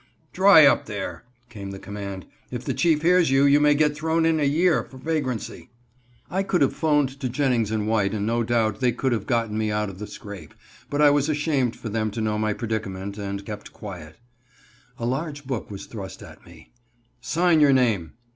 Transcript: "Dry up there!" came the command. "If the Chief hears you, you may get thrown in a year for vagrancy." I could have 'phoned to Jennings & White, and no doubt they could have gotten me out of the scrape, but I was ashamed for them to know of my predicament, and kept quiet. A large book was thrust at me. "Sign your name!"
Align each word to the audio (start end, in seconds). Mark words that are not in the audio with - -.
"Dry 0.33 0.65
up 0.65 0.87
there!" 0.87 1.25
came 1.49 1.69
the 1.69 1.77
command. 1.77 2.25
"If 2.49 2.65
the 2.65 2.73
Chief 2.73 3.03
hears 3.03 3.29
you, 3.29 3.43
you 3.45 3.59
may 3.59 3.75
get 3.75 3.95
thrown 3.95 4.25
in 4.25 4.39
a 4.39 4.45
year 4.45 4.83
for 4.83 4.97
vagrancy." 4.97 5.69
I 6.27 6.41
could 6.41 6.61
have 6.63 6.73
'phoned 6.73 7.19
to 7.19 7.29
Jennings 7.29 7.71
& 7.71 7.71
White, 7.71 8.15
and 8.15 8.25
no 8.25 8.41
doubt 8.41 8.79
they 8.79 8.93
could 8.93 9.11
have 9.11 9.27
gotten 9.27 9.59
me 9.59 9.69
out 9.69 9.89
of 9.89 9.99
the 9.99 10.07
scrape, 10.07 10.55
but 10.89 11.03
I 11.03 11.11
was 11.11 11.29
ashamed 11.29 11.75
for 11.75 11.89
them 11.89 12.09
to 12.09 12.21
know 12.21 12.33
of 12.33 12.41
my 12.41 12.53
predicament, 12.53 13.19
and 13.19 13.45
kept 13.45 13.73
quiet. 13.73 14.17
A 14.97 15.05
large 15.05 15.45
book 15.45 15.69
was 15.69 15.85
thrust 15.85 16.23
at 16.23 16.47
me. 16.47 16.71
"Sign 17.21 17.59
your 17.59 17.71
name!" 17.71 18.13